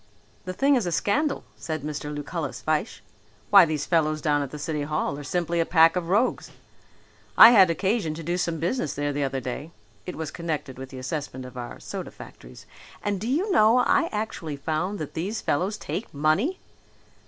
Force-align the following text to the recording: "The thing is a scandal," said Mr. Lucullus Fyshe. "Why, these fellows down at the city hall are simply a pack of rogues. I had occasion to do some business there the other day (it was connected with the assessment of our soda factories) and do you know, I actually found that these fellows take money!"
"The 0.45 0.53
thing 0.53 0.73
is 0.75 0.87
a 0.87 0.91
scandal," 0.91 1.43
said 1.55 1.83
Mr. 1.83 2.11
Lucullus 2.11 2.59
Fyshe. 2.59 3.01
"Why, 3.51 3.65
these 3.65 3.85
fellows 3.85 4.19
down 4.19 4.41
at 4.41 4.49
the 4.49 4.57
city 4.57 4.81
hall 4.81 5.15
are 5.19 5.23
simply 5.23 5.59
a 5.59 5.63
pack 5.63 5.95
of 5.95 6.09
rogues. 6.09 6.49
I 7.37 7.51
had 7.51 7.69
occasion 7.69 8.15
to 8.15 8.23
do 8.23 8.35
some 8.35 8.57
business 8.57 8.95
there 8.95 9.13
the 9.13 9.23
other 9.23 9.39
day 9.39 9.69
(it 10.07 10.15
was 10.15 10.31
connected 10.31 10.79
with 10.79 10.89
the 10.89 10.97
assessment 10.97 11.45
of 11.45 11.55
our 11.55 11.79
soda 11.79 12.09
factories) 12.09 12.65
and 13.03 13.21
do 13.21 13.27
you 13.27 13.51
know, 13.51 13.77
I 13.77 14.09
actually 14.11 14.55
found 14.57 14.97
that 14.97 15.13
these 15.13 15.39
fellows 15.39 15.77
take 15.77 16.11
money!" 16.11 16.57